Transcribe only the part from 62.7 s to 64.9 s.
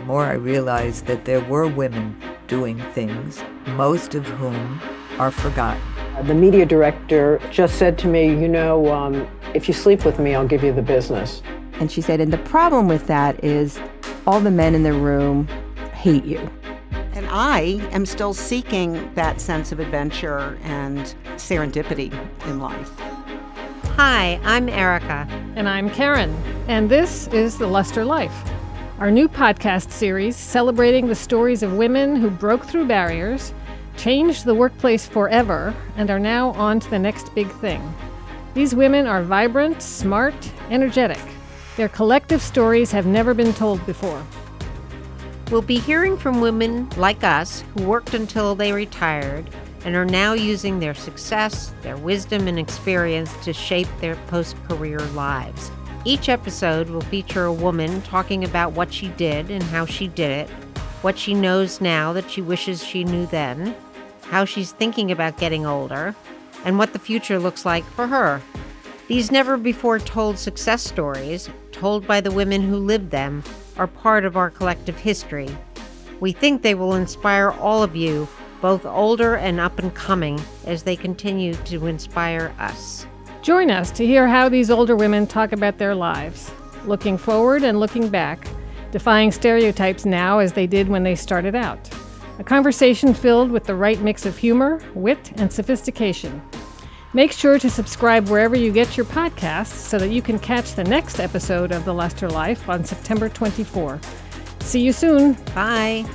she knew then, how she's